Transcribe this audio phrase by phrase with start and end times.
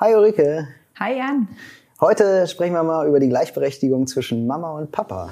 [0.00, 0.66] Hi Ulrike.
[0.98, 1.46] Hi Jan.
[2.00, 5.30] Heute sprechen wir mal über die Gleichberechtigung zwischen Mama und Papa.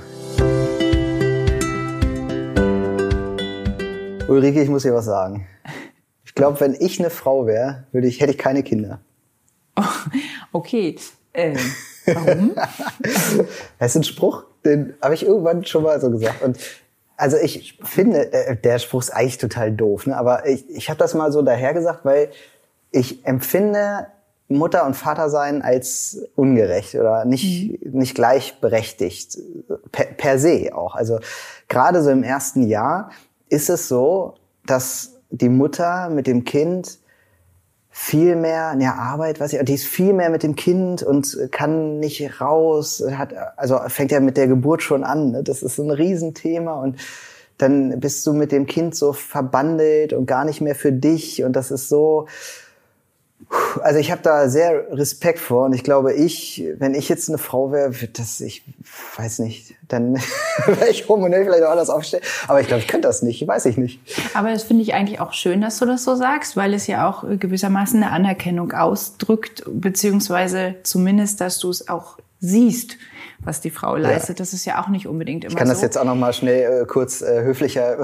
[4.28, 5.48] Ulrike, ich muss dir was sagen.
[6.24, 9.00] Ich glaube, wenn ich eine Frau wäre, würde ich, hätte ich keine Kinder.
[9.74, 9.82] Oh,
[10.52, 10.94] okay.
[11.34, 11.58] Ähm,
[12.06, 12.54] warum?
[13.80, 16.40] das ist ein Spruch, den habe ich irgendwann schon mal so gesagt.
[16.40, 16.56] Und
[17.16, 20.16] also ich finde, äh, der Spruch ist eigentlich total doof, ne?
[20.16, 22.30] aber ich, ich habe das mal so daher gesagt, weil
[22.92, 24.06] ich empfinde
[24.52, 27.98] Mutter und Vater sein als ungerecht oder nicht, mhm.
[27.98, 29.38] nicht gleichberechtigt,
[29.90, 30.94] per, per se auch.
[30.94, 31.18] Also
[31.68, 33.10] gerade so im ersten Jahr
[33.48, 34.34] ist es so,
[34.66, 36.98] dass die Mutter mit dem Kind
[37.94, 42.00] viel mehr, ja, Arbeit, weiß ich, die ist viel mehr mit dem Kind und kann
[42.00, 45.42] nicht raus, hat, also fängt ja mit der Geburt schon an, ne?
[45.42, 46.96] das ist so ein Riesenthema und
[47.58, 51.54] dann bist du mit dem Kind so verbandelt und gar nicht mehr für dich und
[51.54, 52.28] das ist so,
[53.82, 57.38] also ich habe da sehr Respekt vor und ich glaube, ich, wenn ich jetzt eine
[57.38, 58.62] Frau wäre, wird das, ich
[59.16, 60.14] weiß nicht, dann
[60.66, 62.22] wäre ich hormonell vielleicht auch anders aufstellen.
[62.48, 64.00] Aber ich glaube, ich könnte das nicht, weiß ich nicht.
[64.34, 67.08] Aber das finde ich eigentlich auch schön, dass du das so sagst, weil es ja
[67.08, 72.96] auch gewissermaßen eine Anerkennung ausdrückt, beziehungsweise zumindest, dass du es auch siehst
[73.44, 74.38] was die Frau leistet.
[74.38, 74.42] Ja.
[74.42, 75.56] Das ist ja auch nicht unbedingt immer so.
[75.56, 75.72] Ich kann so.
[75.72, 77.98] das jetzt auch noch mal schnell äh, kurz äh, höflicher,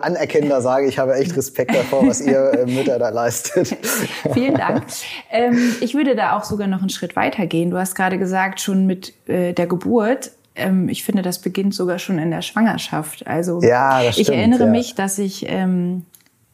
[0.00, 0.88] anerkennender sagen.
[0.88, 3.76] Ich habe echt Respekt davor, was ihr äh, Mütter da leistet.
[4.32, 4.84] Vielen Dank.
[5.30, 7.70] Ähm, ich würde da auch sogar noch einen Schritt weiter gehen.
[7.70, 11.98] Du hast gerade gesagt, schon mit äh, der Geburt ähm, ich finde, das beginnt sogar
[11.98, 13.26] schon in der Schwangerschaft.
[13.26, 14.70] Also ja, das stimmt, ich erinnere ja.
[14.70, 16.04] mich, dass ich ähm,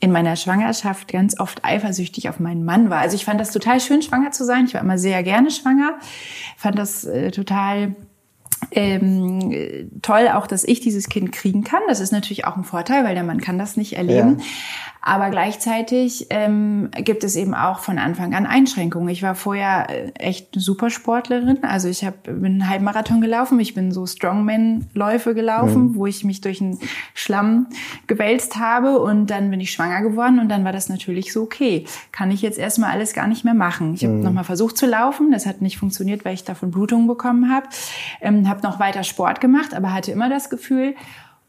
[0.00, 2.98] in meiner Schwangerschaft ganz oft eifersüchtig auf meinen Mann war.
[2.98, 4.66] Also ich fand das total schön, schwanger zu sein.
[4.66, 5.98] Ich war immer sehr gerne schwanger.
[6.56, 7.96] Fand das äh, total
[8.70, 11.83] ähm, toll auch, dass ich dieses Kind kriegen kann.
[11.88, 14.38] Das ist natürlich auch ein Vorteil, weil der Mann kann das nicht erleben.
[14.38, 14.44] Ja.
[15.00, 19.08] Aber gleichzeitig ähm, gibt es eben auch von Anfang an Einschränkungen.
[19.08, 21.62] Ich war vorher äh, echt eine Supersportlerin.
[21.62, 25.94] Also ich hab, bin einen Halbmarathon gelaufen, ich bin so Strongman-Läufe gelaufen, mhm.
[25.94, 26.78] wo ich mich durch einen
[27.14, 27.68] Schlamm
[28.06, 31.84] gewälzt habe und dann bin ich schwanger geworden und dann war das natürlich so, okay,
[32.12, 33.94] kann ich jetzt erstmal alles gar nicht mehr machen.
[33.94, 34.23] Ich habe mhm.
[34.23, 37.68] nochmal versucht zu laufen, das hat nicht funktioniert, weil ich davon Blutungen bekommen habe.
[38.20, 40.94] Ähm, habe noch weiter Sport gemacht, aber hatte immer das Gefühl,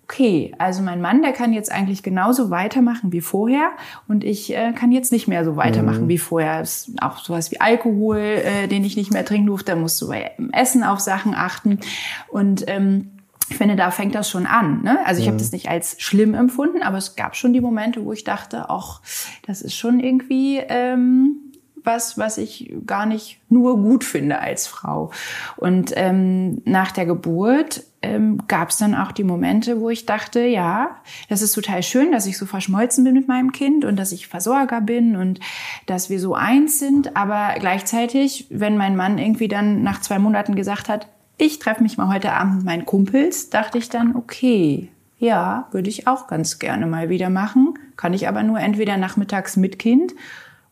[0.10, 3.72] okay, also mein Mann, der kann jetzt eigentlich genauso weitermachen wie vorher
[4.08, 6.10] und ich äh, kann jetzt nicht mehr so weitermachen mhm.
[6.10, 6.62] wie vorher.
[6.62, 10.02] Es ist auch sowas wie Alkohol, äh, den ich nicht mehr trinken durfte, da musst
[10.02, 11.80] du bei Essen auf Sachen achten
[12.28, 13.12] und ähm,
[13.52, 14.84] ich finde, da fängt das schon an.
[14.84, 15.00] Ne?
[15.06, 15.32] Also ich mhm.
[15.32, 18.66] habe das nicht als schlimm empfunden, aber es gab schon die Momente, wo ich dachte,
[18.70, 19.02] ach,
[19.46, 21.38] das ist schon irgendwie ähm,
[21.84, 25.12] was, was ich gar nicht nur gut finde als Frau.
[25.58, 30.42] Und ähm, nach der Geburt ähm, gab es dann auch die Momente, wo ich dachte,
[30.42, 30.98] ja,
[31.30, 34.28] das ist total schön, dass ich so verschmolzen bin mit meinem Kind und dass ich
[34.28, 35.40] Versorger bin und
[35.86, 37.16] dass wir so eins sind.
[37.16, 41.98] Aber gleichzeitig, wenn mein Mann irgendwie dann nach zwei Monaten gesagt hat, ich treffe mich
[41.98, 46.60] mal heute Abend mit meinen Kumpels, dachte ich dann, okay, ja, würde ich auch ganz
[46.60, 47.74] gerne mal wieder machen.
[47.96, 50.14] Kann ich aber nur entweder nachmittags mit Kind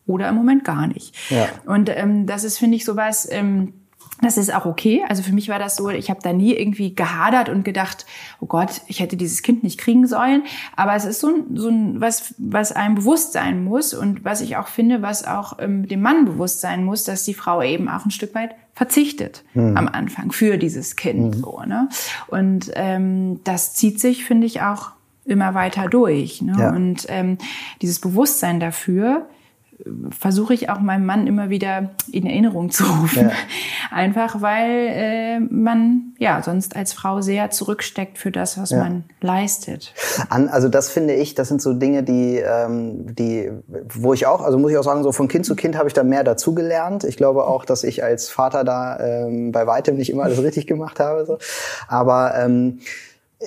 [0.05, 1.15] oder im Moment gar nicht.
[1.29, 1.47] Ja.
[1.65, 3.73] Und ähm, das ist, finde ich, sowas, ähm,
[4.21, 5.03] das ist auch okay.
[5.07, 8.05] Also für mich war das so, ich habe da nie irgendwie gehadert und gedacht,
[8.39, 10.43] oh Gott, ich hätte dieses Kind nicht kriegen sollen.
[10.75, 14.41] Aber es ist so ein, so ein was, was einem bewusst sein muss und was
[14.41, 17.89] ich auch finde, was auch ähm, dem Mann bewusst sein muss, dass die Frau eben
[17.89, 19.77] auch ein Stück weit verzichtet mhm.
[19.77, 21.35] am Anfang für dieses Kind.
[21.35, 21.39] Mhm.
[21.41, 21.89] So, ne?
[22.27, 24.91] Und ähm, das zieht sich, finde ich, auch
[25.25, 26.41] immer weiter durch.
[26.41, 26.55] Ne?
[26.57, 26.69] Ja.
[26.69, 27.37] Und ähm,
[27.81, 29.27] dieses Bewusstsein dafür,
[30.09, 33.29] versuche ich auch meinem Mann immer wieder in Erinnerung zu rufen.
[33.29, 33.35] Ja.
[33.91, 38.79] Einfach weil äh, man ja sonst als Frau sehr zurücksteckt für das, was ja.
[38.79, 39.93] man leistet.
[40.29, 44.41] An, also das finde ich, das sind so Dinge, die, ähm, die, wo ich auch,
[44.41, 47.03] also muss ich auch sagen, so von Kind zu Kind habe ich da mehr dazugelernt.
[47.03, 50.67] Ich glaube auch, dass ich als Vater da ähm, bei weitem nicht immer alles richtig
[50.67, 51.25] gemacht habe.
[51.25, 51.37] So.
[51.87, 52.79] Aber ähm,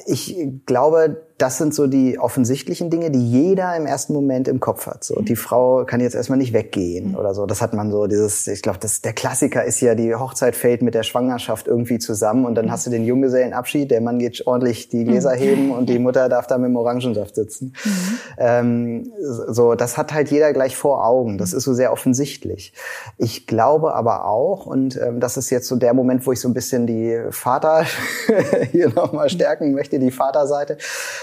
[0.06, 0.36] ich
[0.66, 5.04] glaube, das sind so die offensichtlichen Dinge, die jeder im ersten Moment im Kopf hat.
[5.04, 7.46] So, die Frau kann jetzt erstmal nicht weggehen oder so.
[7.46, 10.82] Das hat man so dieses, ich glaube, das, der Klassiker ist ja, die Hochzeit fällt
[10.82, 14.90] mit der Schwangerschaft irgendwie zusammen und dann hast du den Junggesellenabschied, der Mann geht ordentlich
[14.90, 17.74] die Gläser heben und die Mutter darf da mit dem Orangensaft sitzen.
[17.84, 18.18] Mhm.
[18.36, 21.38] Ähm, so, das hat halt jeder gleich vor Augen.
[21.38, 22.74] Das ist so sehr offensichtlich.
[23.16, 26.48] Ich glaube aber auch, und ähm, das ist jetzt so der Moment, wo ich so
[26.48, 27.86] ein bisschen die Vater
[28.72, 30.76] hier nochmal stärken möchte, die Vaterseite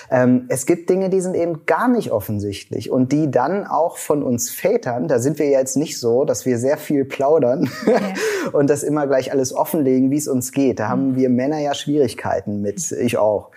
[0.10, 4.24] ähm, es gibt Dinge, die sind eben gar nicht offensichtlich und die dann auch von
[4.24, 8.00] uns Vätern, da sind wir jetzt nicht so, dass wir sehr viel plaudern ja.
[8.54, 10.80] und das immer gleich alles offenlegen, wie es uns geht.
[10.80, 11.16] Da haben mhm.
[11.16, 13.52] wir Männer ja Schwierigkeiten mit, ich auch.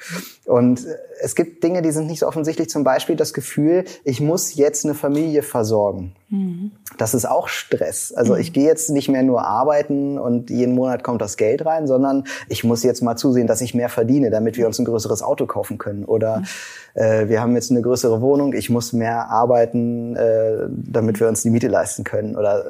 [0.44, 0.86] Und
[1.20, 4.84] es gibt Dinge, die sind nicht so offensichtlich, zum Beispiel das Gefühl, ich muss jetzt
[4.84, 6.14] eine Familie versorgen.
[6.30, 6.70] Mhm.
[6.96, 8.12] Das ist auch Stress.
[8.12, 8.40] Also mhm.
[8.40, 12.24] ich gehe jetzt nicht mehr nur arbeiten und jeden Monat kommt das Geld rein, sondern
[12.48, 15.46] ich muss jetzt mal zusehen, dass ich mehr verdiene, damit wir uns ein größeres Auto
[15.46, 16.04] kaufen können.
[16.04, 16.44] Oder mhm.
[16.94, 21.42] äh, wir haben jetzt eine größere Wohnung, ich muss mehr arbeiten, äh, damit wir uns
[21.42, 22.36] die Miete leisten können.
[22.36, 22.64] Oder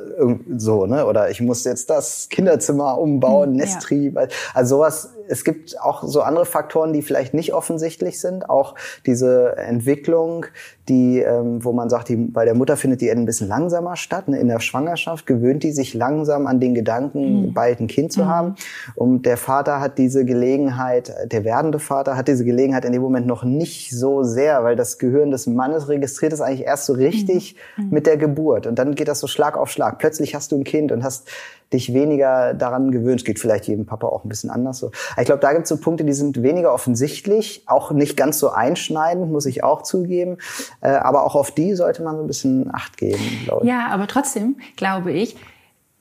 [0.56, 1.06] so, ne?
[1.06, 4.14] Oder ich muss jetzt das Kinderzimmer umbauen, mhm, Nesttrieb.
[4.14, 4.26] Ja.
[4.54, 8.50] Also sowas es gibt auch so andere Faktoren, die vielleicht nicht offensichtlich sind.
[8.50, 8.74] Auch
[9.06, 10.46] diese Entwicklung,
[10.90, 14.28] die, ähm, wo man sagt, die, bei der Mutter findet die ein bisschen langsamer statt.
[14.28, 14.38] Ne?
[14.38, 17.54] In der Schwangerschaft gewöhnt die sich langsam an den Gedanken, mhm.
[17.54, 18.28] bald ein Kind zu mhm.
[18.28, 18.54] haben.
[18.96, 23.26] Und der Vater hat diese Gelegenheit, der werdende Vater hat diese Gelegenheit in dem Moment
[23.26, 27.56] noch nicht so sehr, weil das Gehirn des Mannes registriert es eigentlich erst so richtig
[27.76, 27.84] mhm.
[27.84, 27.90] mhm.
[27.90, 28.66] mit der Geburt.
[28.66, 29.98] Und dann geht das so Schlag auf Schlag.
[29.98, 31.28] Plötzlich hast du ein Kind und hast
[31.72, 33.24] dich weniger daran gewöhnt.
[33.24, 34.90] Geht vielleicht jedem Papa auch ein bisschen anders so.
[35.18, 38.50] Ich glaube, da gibt es so Punkte, die sind weniger offensichtlich, auch nicht ganz so
[38.50, 40.38] einschneidend, muss ich auch zugeben.
[40.80, 43.20] Äh, aber auch auf die sollte man so ein bisschen Acht geben,
[43.62, 43.68] ich.
[43.68, 45.36] Ja, aber trotzdem glaube ich,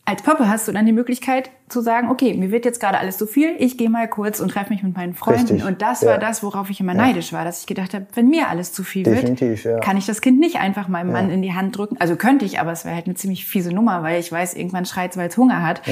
[0.10, 3.20] als Papa hast du dann die Möglichkeit zu sagen, okay, mir wird jetzt gerade alles
[3.20, 5.42] zu viel, ich gehe mal kurz und treffe mich mit meinen Freunden.
[5.42, 5.64] Richtig.
[5.64, 6.10] Und das ja.
[6.10, 6.98] war das, worauf ich immer ja.
[6.98, 9.80] neidisch war, dass ich gedacht habe, wenn mir alles zu viel Definitiv, wird, ja.
[9.80, 11.98] kann ich das Kind nicht einfach meinem Mann in die Hand drücken.
[12.00, 14.86] Also könnte ich, aber es wäre halt eine ziemlich fiese Nummer, weil ich weiß, irgendwann
[14.86, 15.84] schreit es, weil es Hunger hat.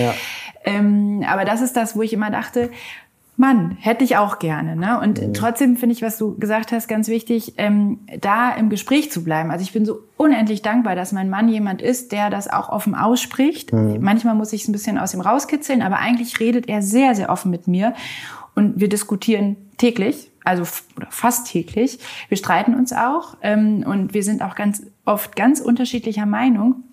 [0.65, 2.71] Ähm, aber das ist das, wo ich immer dachte,
[3.39, 4.75] Mann, hätte ich auch gerne.
[4.75, 4.99] Ne?
[4.99, 5.33] Und mhm.
[5.33, 9.51] trotzdem finde ich, was du gesagt hast, ganz wichtig, ähm, da im Gespräch zu bleiben.
[9.51, 12.95] Also ich bin so unendlich dankbar, dass mein Mann jemand ist, der das auch offen
[12.95, 13.71] ausspricht.
[13.71, 13.99] Mhm.
[14.01, 17.29] Manchmal muss ich es ein bisschen aus ihm rauskitzeln, aber eigentlich redet er sehr, sehr
[17.29, 17.93] offen mit mir.
[18.55, 20.63] Und wir diskutieren täglich, also
[20.95, 21.99] oder fast täglich.
[22.29, 26.83] Wir streiten uns auch ähm, und wir sind auch ganz oft ganz unterschiedlicher Meinung.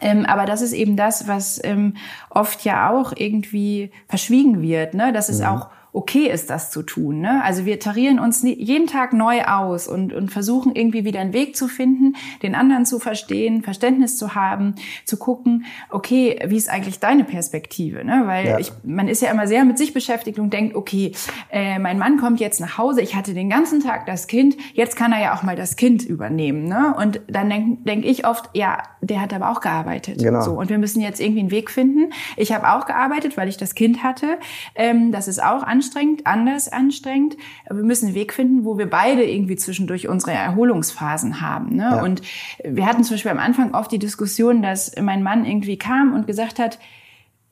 [0.00, 1.94] Ähm, aber das ist eben das, was ähm,
[2.30, 5.12] oft ja auch irgendwie verschwiegen wird, ne?
[5.12, 5.46] dass es mhm.
[5.46, 7.20] auch okay ist, das zu tun.
[7.20, 7.42] Ne?
[7.44, 11.56] Also wir tarieren uns jeden Tag neu aus und, und versuchen irgendwie wieder einen Weg
[11.56, 14.74] zu finden, den anderen zu verstehen, Verständnis zu haben,
[15.04, 18.04] zu gucken, okay, wie ist eigentlich deine Perspektive?
[18.04, 18.24] Ne?
[18.26, 18.58] Weil ja.
[18.58, 21.12] ich, man ist ja immer sehr mit sich beschäftigt und denkt, okay,
[21.50, 24.96] äh, mein Mann kommt jetzt nach Hause, ich hatte den ganzen Tag das Kind, jetzt
[24.96, 26.64] kann er ja auch mal das Kind übernehmen.
[26.64, 26.92] Ne?
[26.98, 30.18] Und dann denke denk ich oft, ja, der hat aber auch gearbeitet.
[30.18, 30.42] Genau.
[30.42, 32.12] So, und wir müssen jetzt irgendwie einen Weg finden.
[32.36, 34.38] Ich habe auch gearbeitet, weil ich das Kind hatte.
[34.74, 37.36] Ähm, das ist auch anstrengend anders anstrengend.
[37.68, 41.76] Wir müssen einen Weg finden, wo wir beide irgendwie zwischendurch unsere Erholungsphasen haben.
[41.76, 41.82] Ne?
[41.82, 42.02] Ja.
[42.02, 42.22] Und
[42.62, 46.26] wir hatten zum Beispiel am Anfang oft die Diskussion, dass mein Mann irgendwie kam und
[46.26, 46.78] gesagt hat,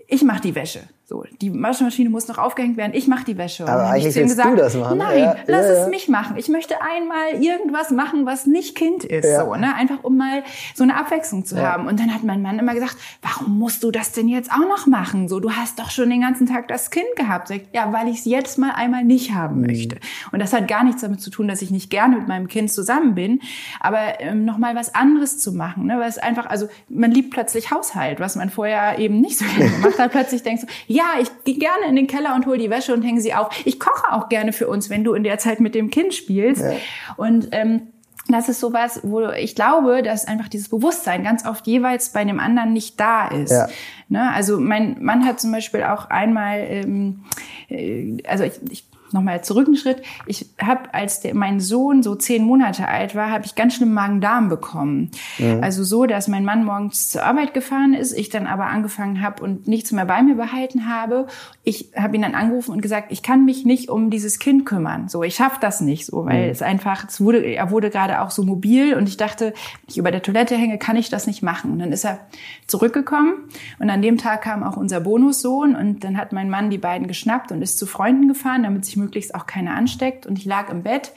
[0.08, 0.80] ich mache die Wäsche.
[1.12, 2.92] So, die Waschmaschine muss noch aufgehängt werden.
[2.94, 3.68] Ich mache die Wäsche.
[3.68, 4.96] Aber eigentlich willst gesagt, du das machen.
[4.96, 6.38] Nein, ja, lass ja, es mich machen.
[6.38, 9.26] Ich möchte einmal irgendwas machen, was nicht Kind ist.
[9.26, 9.44] Ja.
[9.44, 9.74] So, ne?
[9.74, 10.42] Einfach um mal
[10.74, 11.86] so eine Abwechslung zu haben.
[11.86, 14.86] Und dann hat mein Mann immer gesagt, warum musst du das denn jetzt auch noch
[14.86, 15.28] machen?
[15.28, 17.48] So, du hast doch schon den ganzen Tag das Kind gehabt.
[17.48, 19.66] Sag, ja, weil ich es jetzt mal einmal nicht haben mhm.
[19.66, 19.96] möchte.
[20.32, 22.72] Und das hat gar nichts damit zu tun, dass ich nicht gerne mit meinem Kind
[22.72, 23.40] zusammen bin,
[23.80, 25.88] aber ähm, noch mal was anderes zu machen.
[25.88, 26.00] Ne?
[26.00, 29.70] Weil es einfach, also man liebt plötzlich Haushalt, was man vorher eben nicht so gerne
[29.72, 30.10] gemacht hat.
[30.12, 32.92] Plötzlich denkst du, ja, ich gehe gerne gerne in den Keller und hole die Wäsche
[32.94, 33.48] und hänge sie auf.
[33.64, 36.62] Ich koche auch gerne für uns, wenn du in der Zeit mit dem Kind spielst.
[36.62, 36.72] Ja.
[37.16, 37.88] Und ähm,
[38.28, 42.38] das ist sowas, wo ich glaube, dass einfach dieses Bewusstsein ganz oft jeweils bei dem
[42.38, 43.50] anderen nicht da ist.
[43.50, 43.68] Ja.
[44.08, 44.32] Ne?
[44.32, 47.24] Also mein Mann hat zum Beispiel auch einmal, ähm,
[47.68, 50.02] äh, also ich, ich nochmal zurück einen Schritt.
[50.26, 53.92] Ich habe, als der, mein Sohn so zehn Monate alt war, habe ich ganz schlimm
[53.92, 55.10] Magen-Darm bekommen.
[55.38, 55.62] Mhm.
[55.62, 59.42] Also so, dass mein Mann morgens zur Arbeit gefahren ist, ich dann aber angefangen habe
[59.42, 61.26] und nichts mehr bei mir behalten habe.
[61.64, 65.08] Ich habe ihn dann angerufen und gesagt, ich kann mich nicht um dieses Kind kümmern.
[65.08, 66.50] So, ich schaffe das nicht so, weil mhm.
[66.50, 69.98] es einfach, es wurde, er wurde gerade auch so mobil und ich dachte, wenn ich
[69.98, 71.72] über der Toilette hänge, kann ich das nicht machen.
[71.72, 72.20] Und dann ist er
[72.66, 73.34] zurückgekommen
[73.78, 77.06] und an dem Tag kam auch unser Bonussohn und dann hat mein Mann die beiden
[77.06, 80.26] geschnappt und ist zu Freunden gefahren, damit sich möglichst auch keiner ansteckt.
[80.26, 81.12] Und ich lag im Bett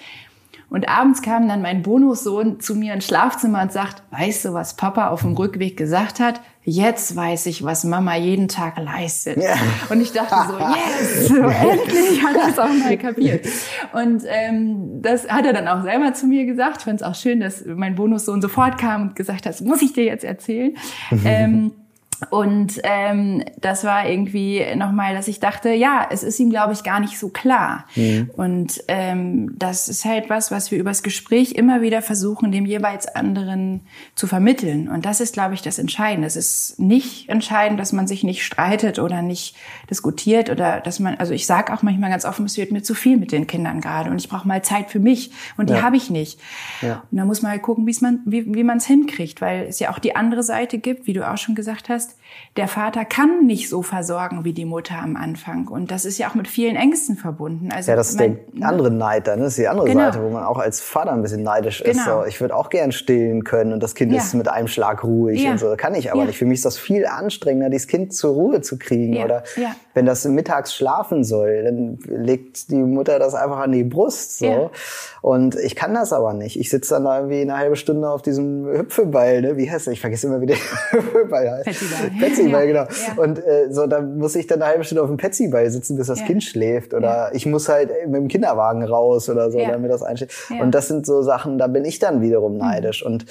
[0.70, 4.76] und abends kam dann mein Bonussohn zu mir ins Schlafzimmer und sagt, weißt du, was
[4.76, 6.42] Papa auf dem Rückweg gesagt hat?
[6.64, 9.38] Jetzt weiß ich, was Mama jeden Tag leistet.
[9.38, 9.54] Ja.
[9.90, 13.46] Und ich dachte so, yes, so, endlich hat er es auch mal kapiert.
[13.94, 16.78] Und ähm, das hat er dann auch selber zu mir gesagt.
[16.80, 19.94] Ich fand es auch schön, dass mein Bonussohn sofort kam und gesagt hat, muss ich
[19.94, 20.76] dir jetzt erzählen.
[21.24, 21.72] ähm,
[22.30, 26.84] und ähm, das war irgendwie nochmal, dass ich dachte, ja, es ist ihm, glaube ich,
[26.84, 27.86] gar nicht so klar.
[27.96, 28.32] Mhm.
[28.36, 33.08] Und ähm, das ist halt was, was wir übers Gespräch immer wieder versuchen, dem jeweils
[33.08, 33.82] anderen
[34.16, 34.88] zu vermitteln.
[34.88, 36.28] Und das ist, glaube ich, das Entscheidende.
[36.28, 39.56] Es ist nicht entscheidend, dass man sich nicht streitet oder nicht
[39.90, 42.96] diskutiert oder dass man, also ich sage auch manchmal ganz offen, es wird mir zu
[42.96, 45.82] viel mit den Kindern gerade und ich brauche mal Zeit für mich und die ja.
[45.82, 46.40] habe ich nicht.
[46.82, 47.04] Ja.
[47.12, 49.90] Und da muss man halt gucken, man, wie, wie man es hinkriegt, weil es ja
[49.92, 52.25] auch die andere Seite gibt, wie du auch schon gesagt hast, podcast.
[52.58, 55.68] Der Vater kann nicht so versorgen wie die Mutter am Anfang.
[55.68, 57.70] Und das ist ja auch mit vielen Ängsten verbunden.
[57.72, 60.06] Also ja, das ist mein, der andere Neid dann, das ist die andere genau.
[60.06, 61.92] Seite, wo man auch als Vater ein bisschen neidisch genau.
[61.92, 62.06] ist.
[62.06, 64.20] So, ich würde auch gern stillen können und das Kind ja.
[64.20, 65.52] ist mit einem Schlag ruhig ja.
[65.52, 65.76] und so.
[65.76, 66.28] Kann ich aber ja.
[66.28, 66.38] nicht.
[66.38, 69.18] Für mich ist das viel anstrengender, dieses Kind zur Ruhe zu kriegen.
[69.24, 69.44] Oder
[69.94, 74.40] wenn das mittags schlafen soll, dann legt die Mutter das einfach an die Brust.
[74.40, 74.72] So.
[75.22, 76.60] Und ich kann das aber nicht.
[76.60, 79.58] Ich sitze dann da irgendwie eine halbe Stunde auf diesem Hüpfeball, ne?
[79.58, 79.94] Wie heißt das?
[79.94, 80.58] Ich vergesse immer, wie der
[80.92, 81.82] Hüpfeball heißt.
[82.28, 82.68] Petsyball.
[82.68, 82.84] Petsyball, genau.
[82.84, 83.24] Ja.
[83.24, 86.08] Und äh, so, dann muss ich dann eine halbe Stunde auf dem Petsyball sitzen, bis
[86.08, 86.26] das ja.
[86.26, 86.94] Kind schläft.
[86.94, 90.32] Oder ich muss halt mit dem Kinderwagen raus oder so, damit das einsteht.
[90.62, 92.60] Und das sind so Sachen, da bin ich dann wiederum mhm.
[92.60, 93.06] neidisch.
[93.06, 93.26] Und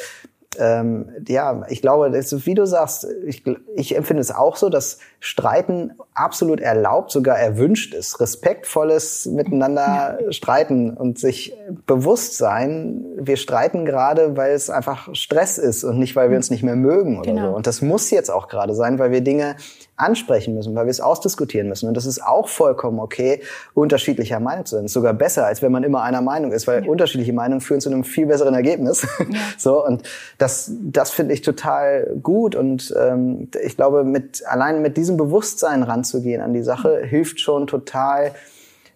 [0.59, 3.43] ähm, ja, ich glaube, das, wie du sagst, ich,
[3.75, 8.21] ich empfinde es auch so, dass Streiten absolut erlaubt, sogar erwünscht ist.
[8.21, 11.57] Respektvolles Miteinander streiten und sich
[11.87, 16.51] bewusst sein, wir streiten gerade, weil es einfach Stress ist und nicht, weil wir uns
[16.51, 17.51] nicht mehr mögen oder genau.
[17.51, 17.57] so.
[17.57, 19.57] Und das muss jetzt auch gerade sein, weil wir Dinge
[19.97, 21.89] ansprechen müssen, weil wir es ausdiskutieren müssen.
[21.89, 23.41] Und das ist auch vollkommen okay,
[23.75, 24.89] unterschiedlicher Meinung zu sein.
[24.89, 26.91] Sogar besser, als wenn man immer einer Meinung ist, weil ja.
[26.91, 29.03] unterschiedliche Meinungen führen zu einem viel besseren Ergebnis.
[29.19, 29.25] Ja.
[29.57, 30.03] So und
[30.39, 32.55] das, das finde ich total gut.
[32.55, 37.07] Und ähm, ich glaube, mit allein mit diesem Bewusstsein ranzugehen an die Sache mhm.
[37.07, 38.33] hilft schon total,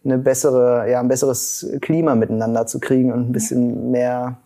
[0.05, 4.39] eine bessere, ja, ein besseres Klima miteinander zu kriegen und ein bisschen mehr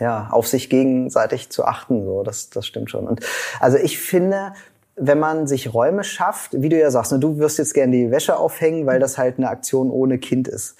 [0.00, 2.04] ja, auf sich gegenseitig zu achten.
[2.04, 3.06] So, das, das stimmt schon.
[3.06, 3.20] Und
[3.60, 4.52] also ich finde,
[4.96, 8.10] wenn man sich Räume schafft, wie du ja sagst, ne, du wirst jetzt gerne die
[8.10, 10.76] Wäsche aufhängen, weil das halt eine Aktion ohne Kind ist.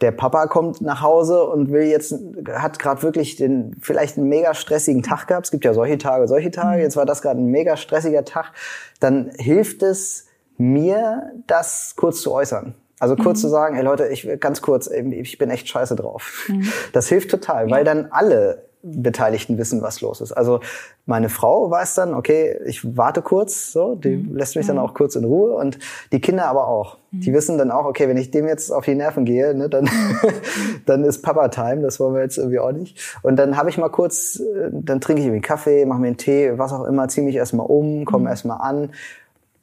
[0.00, 2.14] Der Papa kommt nach Hause und will jetzt,
[2.52, 5.46] hat gerade wirklich den, vielleicht einen mega stressigen Tag gehabt.
[5.46, 6.82] Es gibt ja solche Tage, solche Tage.
[6.82, 8.52] Jetzt war das gerade ein mega stressiger Tag.
[9.00, 12.74] Dann hilft es mir, das kurz zu äußern.
[13.00, 13.42] Also kurz mhm.
[13.42, 16.46] zu sagen, hey Leute, ich ganz kurz, ich bin echt scheiße drauf.
[16.48, 16.68] Mhm.
[16.92, 20.32] Das hilft total, weil dann alle Beteiligten wissen, was los ist.
[20.32, 20.60] Also
[21.06, 24.36] meine Frau weiß dann, okay, ich warte kurz, so, die mhm.
[24.36, 24.82] lässt mich dann mhm.
[24.82, 25.78] auch kurz in Ruhe und
[26.12, 26.98] die Kinder aber auch.
[27.10, 27.20] Mhm.
[27.20, 29.88] Die wissen dann auch, okay, wenn ich dem jetzt auf die Nerven gehe, ne, dann,
[30.86, 33.18] dann ist Papa-Time, das wollen wir jetzt irgendwie auch nicht.
[33.22, 36.08] Und dann habe ich mal kurz, äh, dann trinke ich irgendwie einen Kaffee, mache mir
[36.08, 38.28] einen Tee, was auch immer, ziehe mich erstmal um, komme mhm.
[38.28, 38.90] erstmal an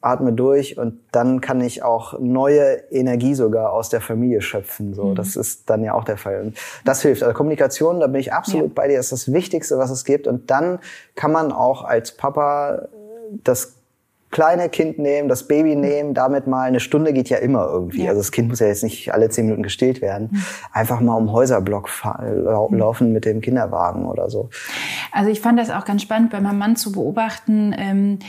[0.01, 4.93] atme durch und dann kann ich auch neue Energie sogar aus der Familie schöpfen.
[4.93, 5.15] So, mhm.
[5.15, 6.41] das ist dann ja auch der Fall.
[6.41, 7.22] Und das hilft.
[7.24, 8.74] Also Kommunikation, da bin ich absolut ja.
[8.74, 10.27] bei dir, ist das Wichtigste, was es gibt.
[10.27, 10.79] Und dann
[11.15, 12.88] kann man auch als Papa
[13.43, 13.75] das
[14.31, 15.81] kleine Kind nehmen, das Baby mhm.
[15.81, 18.03] nehmen, damit mal eine Stunde geht ja immer irgendwie.
[18.03, 18.10] Ja.
[18.10, 20.29] Also das Kind muss ja jetzt nicht alle zehn Minuten gestillt werden.
[20.31, 20.43] Mhm.
[20.72, 21.89] Einfach mal um Häuserblock
[22.20, 22.77] mhm.
[22.77, 24.50] laufen mit dem Kinderwagen oder so.
[25.12, 27.75] Also ich fand das auch ganz spannend, bei meinem Mann zu beobachten.
[27.77, 28.20] Ähm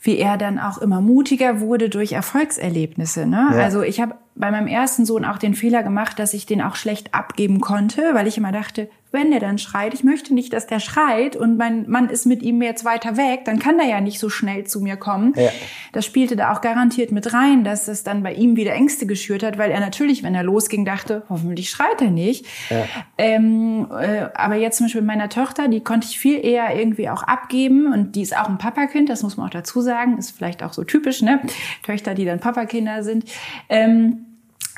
[0.00, 3.26] wie er dann auch immer mutiger wurde durch Erfolgserlebnisse.
[3.26, 3.48] Ne?
[3.52, 3.58] Ja.
[3.64, 6.76] Also ich habe bei meinem ersten Sohn auch den Fehler gemacht, dass ich den auch
[6.76, 10.66] schlecht abgeben konnte, weil ich immer dachte, wenn der dann schreit, ich möchte nicht, dass
[10.66, 14.00] der schreit und mein Mann ist mit ihm jetzt weiter weg, dann kann der ja
[14.00, 15.32] nicht so schnell zu mir kommen.
[15.34, 15.48] Ja.
[15.92, 19.42] Das spielte da auch garantiert mit rein, dass es dann bei ihm wieder Ängste geschürt
[19.42, 22.46] hat, weil er natürlich, wenn er losging, dachte, hoffentlich schreit er nicht.
[22.68, 22.84] Ja.
[23.16, 27.08] Ähm, äh, aber jetzt zum Beispiel mit meiner Tochter, die konnte ich viel eher irgendwie
[27.08, 30.36] auch abgeben und die ist auch ein Papakind, das muss man auch dazu sagen, ist
[30.36, 31.40] vielleicht auch so typisch, ne?
[31.82, 33.24] Töchter, die dann Papakinder sind.
[33.70, 34.25] Ähm,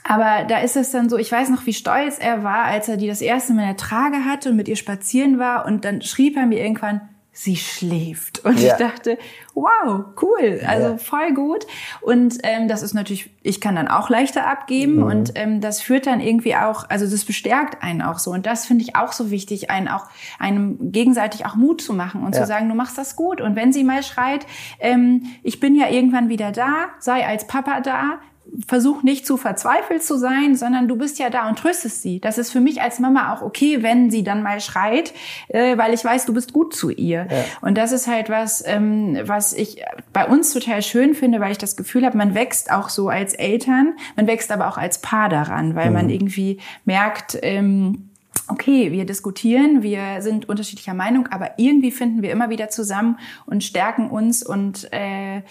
[0.08, 2.96] aber da ist es dann so, ich weiß noch, wie stolz er war, als er
[2.96, 6.00] die das erste Mal in der Trage hatte und mit ihr spazieren war und dann
[6.00, 8.44] schrieb er mir irgendwann, sie schläft.
[8.44, 8.72] Und ja.
[8.72, 9.18] ich dachte,
[9.54, 10.96] wow, cool, also ja.
[10.96, 11.66] voll gut.
[12.00, 15.02] Und ähm, das ist natürlich, ich kann dann auch leichter abgeben mhm.
[15.02, 18.30] und ähm, das führt dann irgendwie auch, also das bestärkt einen auch so.
[18.30, 20.06] Und das finde ich auch so wichtig, einen auch
[20.38, 22.40] einem gegenseitig auch Mut zu machen und ja.
[22.40, 23.42] zu sagen, du machst das gut.
[23.42, 24.46] Und wenn sie mal schreit,
[24.80, 28.20] ähm, ich bin ja irgendwann wieder da, sei als Papa da,
[28.66, 32.20] versuch nicht zu verzweifelt zu sein, sondern du bist ja da und tröstest sie.
[32.20, 35.12] Das ist für mich als Mama auch okay, wenn sie dann mal schreit,
[35.48, 37.26] äh, weil ich weiß, du bist gut zu ihr.
[37.30, 37.44] Ja.
[37.60, 41.58] Und das ist halt was, ähm, was ich bei uns total schön finde, weil ich
[41.58, 45.28] das Gefühl habe, man wächst auch so als Eltern, man wächst aber auch als Paar
[45.28, 45.94] daran, weil mhm.
[45.94, 48.10] man irgendwie merkt, ähm,
[48.48, 53.62] okay, wir diskutieren, wir sind unterschiedlicher Meinung, aber irgendwie finden wir immer wieder zusammen und
[53.62, 55.42] stärken uns und äh,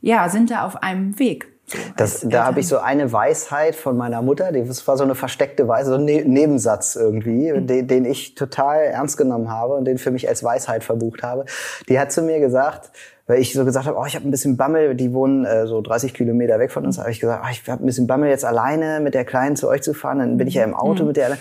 [0.00, 1.55] ja, sind da auf einem Weg.
[1.96, 5.66] Das, da habe ich so eine Weisheit von meiner Mutter, das war so eine versteckte
[5.66, 7.66] Weisheit, so ein ne Nebensatz irgendwie, mhm.
[7.66, 11.44] den, den, ich total ernst genommen habe und den für mich als Weisheit verbucht habe.
[11.88, 12.90] Die hat zu mir gesagt,
[13.26, 15.80] weil ich so gesagt habe, oh, ich habe ein bisschen Bammel, die wohnen äh, so
[15.80, 18.44] 30 Kilometer weg von uns, habe ich gesagt, oh, ich habe ein bisschen Bammel, jetzt
[18.44, 21.08] alleine mit der Kleinen zu euch zu fahren, dann bin ich ja im Auto mhm.
[21.08, 21.36] mit der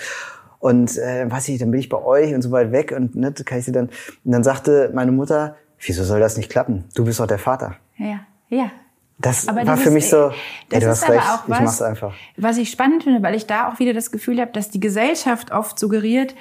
[0.57, 3.31] und äh, weiß ich, dann bin ich bei euch und so weit weg und ne,
[3.31, 3.89] kann ich sie dann
[4.23, 6.85] und dann sagte meine Mutter, wieso soll das nicht klappen?
[6.95, 7.75] Du bist doch der Vater.
[7.97, 8.71] Ja, ja,
[9.17, 10.29] das aber war für mich so,
[10.69, 12.13] das ey, du hast recht, was, ich mach's einfach.
[12.37, 15.51] Was ich spannend finde, weil ich da auch wieder das Gefühl habe, dass die Gesellschaft
[15.51, 16.35] oft suggeriert,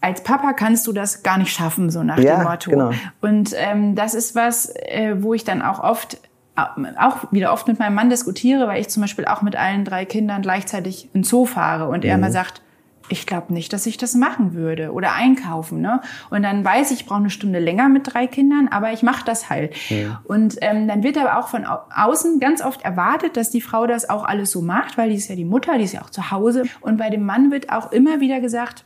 [0.00, 2.70] als Papa kannst du das gar nicht schaffen, so nach ja, dem Motto.
[2.70, 2.90] Genau.
[3.20, 6.18] Und ähm, das ist was, äh, wo ich dann auch oft
[6.98, 10.06] auch wieder oft mit meinem Mann diskutiere, weil ich zum Beispiel auch mit allen drei
[10.06, 12.22] Kindern gleichzeitig in Zoo fahre und er mhm.
[12.22, 12.62] immer sagt,
[13.08, 15.80] ich glaube nicht, dass ich das machen würde oder einkaufen.
[15.80, 16.00] Ne?
[16.30, 19.24] Und dann weiß ich, ich brauche eine Stunde länger mit drei Kindern, aber ich mache
[19.24, 19.74] das halt.
[19.90, 20.20] Ja.
[20.24, 24.08] Und ähm, dann wird aber auch von außen ganz oft erwartet, dass die Frau das
[24.08, 26.30] auch alles so macht, weil die ist ja die Mutter, die ist ja auch zu
[26.30, 26.64] Hause.
[26.80, 28.84] Und bei dem Mann wird auch immer wieder gesagt,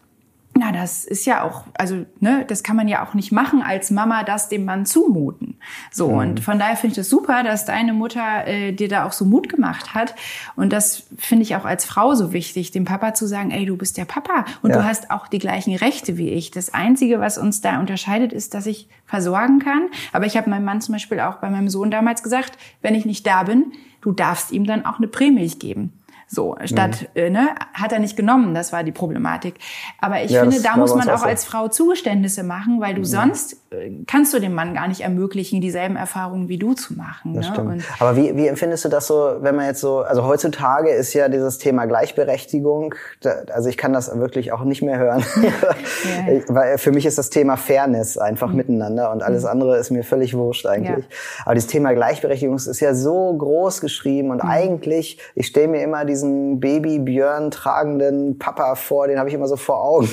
[0.58, 3.90] na, das ist ja auch, also, ne, das kann man ja auch nicht machen, als
[3.90, 5.58] Mama das dem Mann zumuten.
[5.92, 6.18] So, mhm.
[6.18, 9.24] und von daher finde ich das super, dass deine Mutter äh, dir da auch so
[9.24, 10.14] Mut gemacht hat.
[10.56, 13.76] Und das finde ich auch als Frau so wichtig, dem Papa zu sagen, ey, du
[13.76, 14.78] bist der Papa und ja.
[14.78, 16.50] du hast auch die gleichen Rechte wie ich.
[16.50, 19.88] Das Einzige, was uns da unterscheidet, ist, dass ich versorgen kann.
[20.12, 23.06] Aber ich habe meinem Mann zum Beispiel auch bei meinem Sohn damals gesagt, wenn ich
[23.06, 25.92] nicht da bin, du darfst ihm dann auch eine Prämie geben.
[26.32, 27.20] So, statt, mhm.
[27.20, 29.56] äh, ne, hat er nicht genommen, das war die Problematik.
[30.00, 33.00] Aber ich ja, finde, da muss man auch, auch als Frau Zugeständnisse machen, weil du
[33.00, 33.04] mhm.
[33.04, 37.34] sonst äh, kannst du dem Mann gar nicht ermöglichen, dieselben Erfahrungen wie du zu machen.
[37.34, 37.78] Das ne?
[37.98, 41.28] Aber wie, wie empfindest du das so, wenn man jetzt so, also heutzutage ist ja
[41.28, 46.32] dieses Thema Gleichberechtigung, da, also ich kann das wirklich auch nicht mehr hören, ja.
[46.32, 48.56] ich, weil für mich ist das Thema Fairness einfach mhm.
[48.56, 49.50] miteinander und alles mhm.
[49.50, 51.06] andere ist mir völlig wurscht eigentlich.
[51.06, 51.44] Ja.
[51.44, 54.48] Aber dieses Thema Gleichberechtigung ist ja so groß geschrieben und mhm.
[54.48, 59.48] eigentlich, ich stelle mir immer diese diesen Baby-Björn tragenden Papa vor, den habe ich immer
[59.48, 60.08] so vor Augen.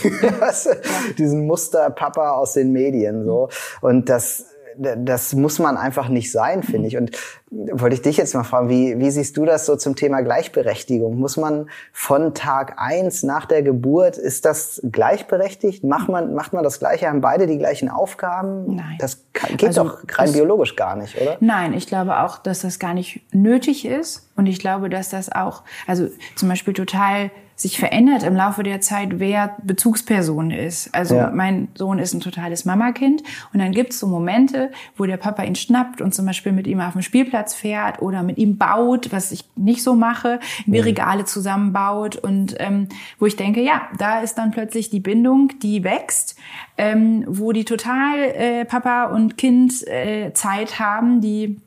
[1.17, 3.49] diesen Muster-Papa aus den Medien so.
[3.81, 4.45] Und das
[4.77, 6.97] das muss man einfach nicht sein, finde ich.
[6.97, 7.11] Und
[7.49, 11.17] wollte ich dich jetzt mal fragen, wie, wie siehst du das so zum Thema Gleichberechtigung?
[11.17, 15.83] Muss man von Tag eins nach der Geburt, ist das gleichberechtigt?
[15.83, 17.07] Macht man, macht man das Gleiche?
[17.07, 18.75] Haben beide die gleichen Aufgaben?
[18.75, 18.97] Nein.
[18.99, 21.37] Das geht also, doch rein biologisch gar nicht, oder?
[21.39, 24.29] Nein, ich glaube auch, dass das gar nicht nötig ist.
[24.35, 28.81] Und ich glaube, dass das auch, also zum Beispiel total sich verändert im Laufe der
[28.81, 30.93] Zeit, wer Bezugsperson ist.
[30.93, 31.31] Also ja.
[31.33, 35.55] mein Sohn ist ein totales Mamakind und dann gibt's so Momente, wo der Papa ihn
[35.55, 39.31] schnappt und zum Beispiel mit ihm auf den Spielplatz fährt oder mit ihm baut, was
[39.31, 40.83] ich nicht so mache, wie mhm.
[40.83, 45.83] Regale zusammenbaut und ähm, wo ich denke, ja, da ist dann plötzlich die Bindung, die
[45.83, 46.37] wächst,
[46.77, 51.57] ähm, wo die total äh, Papa und Kind äh, Zeit haben, die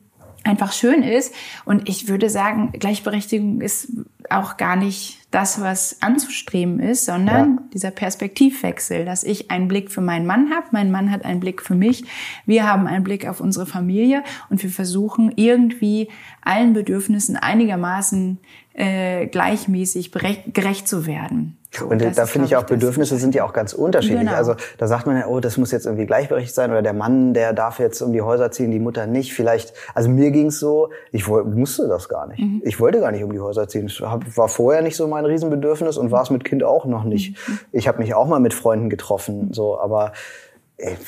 [0.43, 1.33] einfach schön ist.
[1.65, 3.91] Und ich würde sagen, Gleichberechtigung ist
[4.31, 7.63] auch gar nicht das, was anzustreben ist, sondern ja.
[7.73, 11.61] dieser Perspektivwechsel, dass ich einen Blick für meinen Mann habe, mein Mann hat einen Blick
[11.61, 12.03] für mich,
[12.45, 16.09] wir haben einen Blick auf unsere Familie und wir versuchen irgendwie
[16.41, 18.39] allen Bedürfnissen einigermaßen
[18.73, 21.57] äh, gleichmäßig gerecht zu werden.
[21.79, 24.19] Und da finde ich auch, Bedürfnisse sind ja auch ganz unterschiedlich.
[24.21, 24.35] Genau.
[24.35, 27.33] Also da sagt man ja, oh, das muss jetzt irgendwie gleichberechtigt sein oder der Mann,
[27.33, 29.33] der darf jetzt um die Häuser ziehen, die Mutter nicht.
[29.33, 32.39] Vielleicht, also mir ging's so, ich musste das gar nicht.
[32.39, 32.61] Mhm.
[32.65, 33.87] Ich wollte gar nicht um die Häuser ziehen.
[33.87, 37.37] Das war vorher nicht so mein Riesenbedürfnis und war es mit Kind auch noch nicht.
[37.47, 37.59] Mhm.
[37.71, 40.11] Ich habe mich auch mal mit Freunden getroffen, so, aber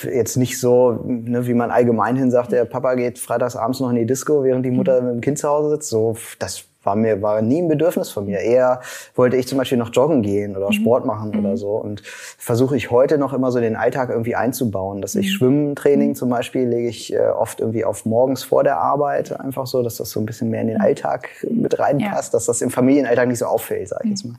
[0.04, 3.90] jetzt nicht so, ne, wie man allgemein hin sagt, der Papa geht freitags abends noch
[3.90, 5.08] in die Disco, während die Mutter mhm.
[5.08, 5.90] mit dem Kind zu Hause sitzt.
[5.90, 8.40] So, das war mir war nie ein Bedürfnis von mir.
[8.40, 8.82] Eher
[9.16, 10.74] wollte ich zum Beispiel noch joggen gehen oder mhm.
[10.74, 11.40] Sport machen mhm.
[11.40, 11.72] oder so.
[11.72, 15.02] Und versuche ich heute noch immer so den Alltag irgendwie einzubauen.
[15.02, 15.38] Dass ich mhm.
[15.38, 16.16] Schwimmtraining mhm.
[16.16, 19.98] zum Beispiel lege ich äh, oft irgendwie auf morgens vor der Arbeit einfach so, dass
[19.98, 20.84] das so ein bisschen mehr in den mhm.
[20.84, 22.38] Alltag mit reinpasst, ja.
[22.38, 24.36] dass das im Familienalltag nicht so auffällt, sage ich jetzt mal.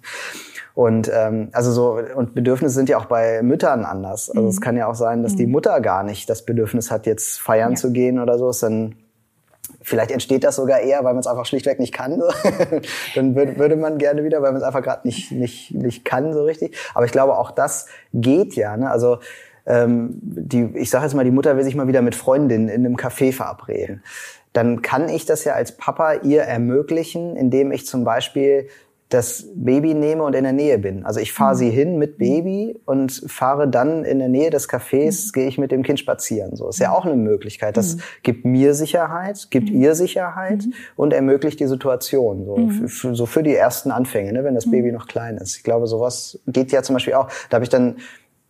[0.74, 4.28] Und ähm, also so und Bedürfnisse sind ja auch bei Müttern anders.
[4.28, 7.40] Also es kann ja auch sein, dass die Mutter gar nicht das Bedürfnis hat, jetzt
[7.40, 7.76] feiern ja.
[7.76, 8.50] zu gehen oder so.
[8.50, 8.96] Ist dann
[9.83, 12.22] Vielleicht entsteht das sogar eher, weil man es einfach schlichtweg nicht kann.
[13.14, 16.44] Dann würde man gerne wieder, weil man es einfach gerade nicht, nicht, nicht kann so
[16.44, 16.77] richtig.
[16.94, 18.77] Aber ich glaube, auch das geht ja.
[18.77, 18.90] Ne?
[18.90, 19.18] Also
[19.66, 22.87] ähm, die, ich sage jetzt mal, die Mutter will sich mal wieder mit Freundinnen in
[22.87, 24.03] einem Café verabreden.
[24.53, 28.68] Dann kann ich das ja als Papa ihr ermöglichen, indem ich zum Beispiel
[29.14, 31.05] das Baby nehme und in der Nähe bin.
[31.05, 31.59] Also ich fahre mhm.
[31.59, 35.33] sie hin mit Baby und fahre dann in der Nähe des Cafés, mhm.
[35.33, 36.57] gehe ich mit dem Kind spazieren.
[36.57, 37.77] So ist ja auch eine Möglichkeit.
[37.77, 38.00] Das mhm.
[38.22, 39.81] gibt mir Sicherheit, gibt mhm.
[39.81, 40.74] ihr Sicherheit mhm.
[40.96, 42.44] und ermöglicht die Situation.
[42.44, 42.88] So, mhm.
[42.88, 45.57] für, so für die ersten Anfänge, ne, wenn das Baby noch klein ist.
[45.57, 47.29] Ich glaube, sowas geht ja zum Beispiel auch.
[47.50, 47.96] Da habe ich dann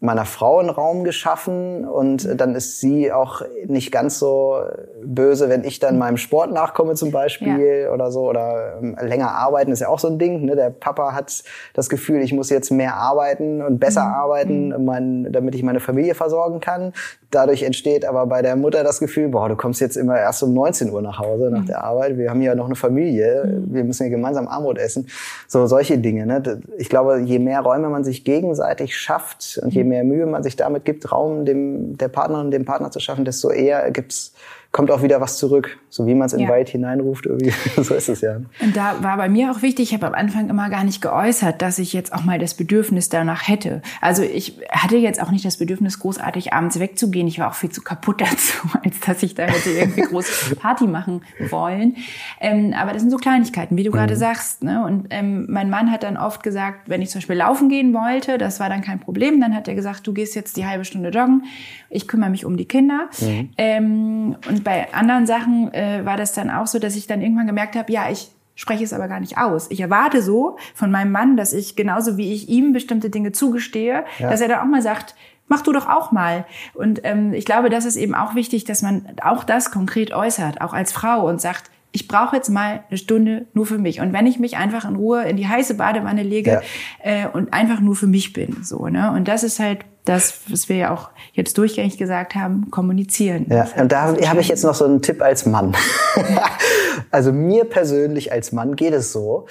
[0.05, 4.61] meiner Frau einen Raum geschaffen und dann ist sie auch nicht ganz so
[5.03, 7.91] böse, wenn ich dann meinem Sport nachkomme zum Beispiel ja.
[7.93, 10.45] oder so oder ähm, länger arbeiten ist ja auch so ein Ding.
[10.45, 10.57] Ne?
[10.57, 14.15] Der Papa hat das Gefühl, ich muss jetzt mehr arbeiten und besser mhm.
[14.15, 14.85] arbeiten, mhm.
[14.85, 16.93] mein, damit ich meine Familie versorgen kann.
[17.31, 20.55] Dadurch entsteht aber bei der Mutter das Gefühl, boah, du kommst jetzt immer erst um
[20.55, 21.67] 19 Uhr nach Hause nach mhm.
[21.67, 22.17] der Arbeit.
[22.17, 23.45] Wir haben ja noch eine Familie.
[23.45, 23.75] Mhm.
[23.75, 25.09] Wir müssen ja gemeinsam Armut essen.
[25.49, 26.27] So solche Dinge.
[26.27, 26.61] Ne?
[26.79, 29.94] Ich glaube, je mehr Räume man sich gegenseitig schafft und je mhm.
[29.95, 33.51] Mehr Mühe man sich damit gibt, Raum dem, der Partnerin, dem Partner zu schaffen, desto
[33.51, 34.35] eher gibt's
[34.75, 35.79] kommt auch wieder was zurück.
[35.89, 37.53] So wie man es in den Wald hineinruft, irgendwie.
[37.81, 38.41] so ist es ja.
[38.61, 41.63] Und da war bei mir auch wichtig, ich habe am Anfang immer gar nicht geäußert,
[41.63, 43.83] dass ich jetzt auch mal das Bedürfnis danach hätte.
[44.01, 47.29] Also ich hatte jetzt auch nicht das Bedürfnis, großartig abends wegzugehen.
[47.29, 50.89] Ich war auch viel zu kaputt dazu, als dass ich da hätte irgendwie große Party
[50.89, 51.95] machen wollen.
[52.41, 53.95] Ähm, aber das sind so Kleinigkeiten, wie du mhm.
[53.95, 54.65] gerade sagst.
[54.65, 54.85] Ne?
[54.85, 58.39] Und ähm, mein Mann hat dann oft gesagt, wenn ich zum Beispiel laufen gehen wollte,
[58.39, 59.41] das war dann kein Problem.
[59.41, 61.45] Dann hat er gesagt, du gehst jetzt die halbe Stunde joggen,
[61.91, 63.09] ich kümmere mich um die Kinder.
[63.21, 63.51] Mhm.
[63.57, 67.47] Ähm, und bei anderen Sachen äh, war das dann auch so, dass ich dann irgendwann
[67.47, 69.71] gemerkt habe, ja, ich spreche es aber gar nicht aus.
[69.71, 74.05] Ich erwarte so von meinem Mann, dass ich genauso wie ich ihm bestimmte Dinge zugestehe,
[74.19, 74.31] ja.
[74.31, 75.15] dass er dann auch mal sagt,
[75.49, 76.45] mach du doch auch mal.
[76.73, 80.61] Und ähm, ich glaube, das ist eben auch wichtig, dass man auch das konkret äußert,
[80.61, 84.01] auch als Frau und sagt, ich brauche jetzt mal eine Stunde nur für mich.
[84.01, 86.63] Und wenn ich mich einfach in Ruhe in die heiße Badewanne lege ja.
[87.05, 89.13] äh, und einfach nur für mich bin, so ne.
[89.13, 93.47] Und das ist halt das, was wir ja auch jetzt durchgängig gesagt haben, kommunizieren.
[93.49, 95.77] Ja, und da habe ich jetzt noch so einen Tipp als Mann.
[97.13, 99.47] also mir persönlich als Mann geht es so,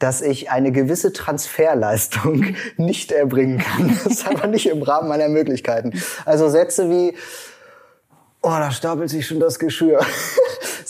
[0.00, 3.96] dass ich eine gewisse Transferleistung nicht erbringen kann.
[4.02, 5.92] Das ist aber nicht im Rahmen meiner Möglichkeiten.
[6.24, 7.14] Also Sätze wie,
[8.42, 10.04] oh, da stapelt sich schon das Geschirr.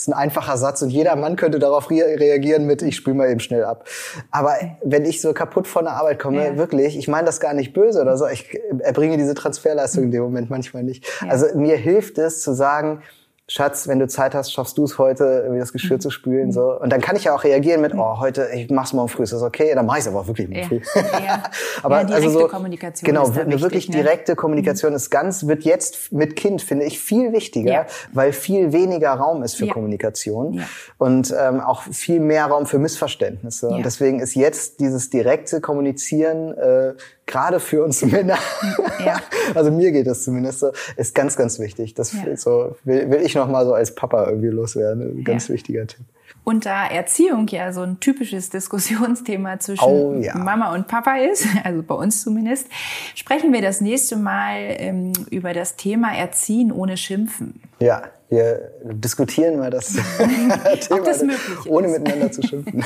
[0.05, 3.29] Das ist ein einfacher Satz und jeder Mann könnte darauf reagieren mit, ich spüle mal
[3.29, 3.85] eben schnell ab.
[4.29, 6.57] Aber wenn ich so kaputt von der Arbeit komme, ja.
[6.57, 10.21] wirklich, ich meine das gar nicht böse oder so, ich erbringe diese Transferleistung in dem
[10.21, 11.05] Moment manchmal nicht.
[11.21, 11.29] Ja.
[11.29, 13.01] Also mir hilft es zu sagen,
[13.47, 16.01] Schatz, wenn du Zeit hast, schaffst du es heute, irgendwie das Geschirr mhm.
[16.01, 16.51] zu spülen.
[16.51, 16.79] So.
[16.79, 19.33] Und dann kann ich ja auch reagieren mit, oh, heute, ich mach's morgen früh, ist
[19.33, 19.71] das okay?
[19.75, 20.67] Dann mach ich es aber auch wirklich morgen ja.
[20.67, 20.81] früh.
[21.23, 21.43] Ja.
[21.83, 23.97] aber ja, also so, Kommunikation genau, eine wichtig, wirklich ne?
[23.97, 24.95] direkte Kommunikation mhm.
[24.95, 27.85] ist ganz, wird jetzt mit Kind, finde ich, viel wichtiger, ja.
[28.13, 30.63] weil viel weniger Raum ist für Kommunikation
[30.97, 33.67] und ähm, auch viel mehr Raum für Missverständnisse.
[33.67, 36.93] Und deswegen ist jetzt dieses direkte Kommunizieren äh,
[37.25, 38.37] gerade für uns Männer,
[39.03, 39.19] ja.
[39.55, 41.93] also mir geht das zumindest so, ist ganz, ganz wichtig.
[41.93, 42.35] Das ja.
[42.37, 45.23] so, will, will ich noch mal so als Papa irgendwie loswerden.
[45.23, 45.55] Ganz ja.
[45.55, 46.05] wichtiger Tipp.
[46.43, 50.37] Und da Erziehung ja so ein typisches Diskussionsthema zwischen oh, ja.
[50.37, 52.67] Mama und Papa ist, also bei uns zumindest,
[53.15, 57.61] sprechen wir das nächste Mal ähm, über das Thema Erziehen ohne Schimpfen.
[57.79, 61.23] Ja, wir diskutieren mal das Thema, das
[61.67, 62.83] ohne miteinander zu schimpfen.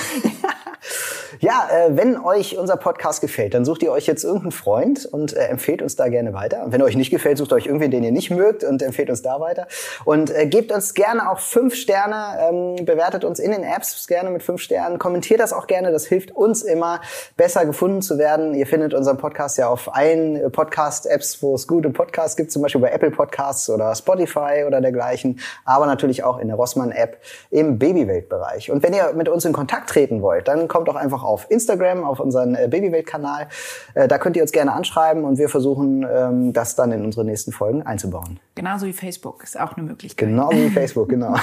[1.40, 5.34] Ja, äh, wenn euch unser Podcast gefällt, dann sucht ihr euch jetzt irgendeinen Freund und
[5.34, 6.64] äh, empfehlt uns da gerne weiter.
[6.64, 9.22] Und wenn euch nicht gefällt, sucht euch irgendwen, den ihr nicht mögt und empfehlt uns
[9.22, 9.68] da weiter.
[10.06, 14.30] Und äh, gebt uns gerne auch fünf Sterne, ähm, bewertet uns in den Apps gerne
[14.32, 17.02] mit fünf Sternen, kommentiert das auch gerne, das hilft uns immer,
[17.38, 18.56] besser gefunden zu werden.
[18.56, 22.82] Ihr findet unseren Podcast ja auf allen Podcast-Apps, wo es gute Podcasts gibt, zum Beispiel
[22.82, 27.18] bei Apple Podcasts oder Spotify oder dergleichen, aber natürlich auch in der Rossmann-App
[27.52, 28.72] im Babywelt-Bereich.
[28.72, 32.04] Und wenn ihr mit uns in Kontakt treten wollt, dann kommt doch einfach auf Instagram,
[32.04, 33.48] auf unseren äh, Babywelt-Kanal.
[33.94, 37.26] Äh, da könnt ihr uns gerne anschreiben und wir versuchen, ähm, das dann in unsere
[37.26, 38.40] nächsten Folgen einzubauen.
[38.56, 40.30] Genauso wie Facebook ist auch eine Möglichkeit.
[40.30, 41.36] Genau wie Facebook, genau.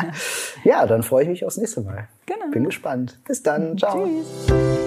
[0.64, 2.08] ja, dann freue ich mich aufs nächste Mal.
[2.26, 2.50] Genau.
[2.52, 3.18] Bin gespannt.
[3.26, 3.76] Bis dann.
[3.78, 4.06] Ciao.
[4.06, 4.83] Tschüss.